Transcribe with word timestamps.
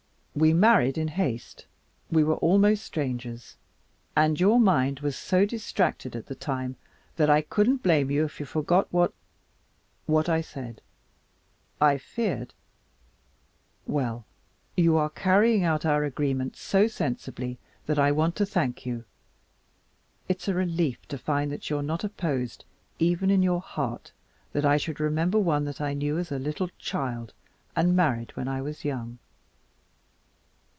We 0.33 0.53
married 0.53 0.97
in 0.97 1.09
haste, 1.09 1.65
we 2.09 2.23
were 2.23 2.37
almost 2.37 2.85
strangers, 2.85 3.57
and 4.15 4.39
your 4.39 4.61
mind 4.61 5.01
was 5.01 5.17
so 5.17 5.45
distracted 5.45 6.15
at 6.15 6.27
the 6.27 6.35
time 6.35 6.77
that 7.17 7.29
I 7.29 7.41
couldn't 7.41 7.83
blame 7.83 8.09
you 8.09 8.23
if 8.23 8.39
you 8.39 8.45
forgot 8.45 8.87
what 8.93 9.13
what 10.05 10.29
I 10.29 10.39
said. 10.39 10.81
I 11.81 11.97
feared 11.97 12.53
well, 13.85 14.23
you 14.77 14.95
are 14.95 15.09
carrying 15.09 15.65
out 15.65 15.85
our 15.85 16.05
agreement 16.05 16.55
so 16.55 16.87
sensibly 16.87 17.57
that 17.85 17.99
I 17.99 18.13
want 18.13 18.37
to 18.37 18.45
thank 18.45 18.85
you. 18.85 19.03
It's 20.29 20.47
a 20.47 20.53
relief 20.55 21.05
to 21.09 21.17
find 21.17 21.51
that 21.51 21.69
you're 21.69 21.83
not 21.83 22.05
opposed, 22.05 22.63
even 22.99 23.29
in 23.31 23.43
your 23.43 23.59
heart, 23.59 24.13
that 24.53 24.65
I 24.65 24.77
should 24.77 25.01
remember 25.01 25.37
one 25.39 25.65
that 25.65 25.81
I 25.81 25.93
knew 25.93 26.17
as 26.17 26.31
a 26.31 26.39
little 26.39 26.69
child 26.79 27.33
and 27.75 27.97
married 27.97 28.31
when 28.37 28.47
I 28.47 28.61
was 28.61 28.85
young." 28.85 29.17